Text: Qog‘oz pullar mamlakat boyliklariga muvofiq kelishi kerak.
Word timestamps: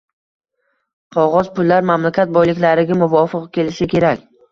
Qog‘oz 1.15 1.51
pullar 1.59 1.85
mamlakat 1.89 2.31
boyliklariga 2.37 2.97
muvofiq 3.03 3.45
kelishi 3.59 3.89
kerak. 3.93 4.25